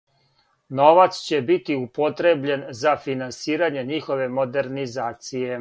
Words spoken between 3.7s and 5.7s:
њихове модернизације.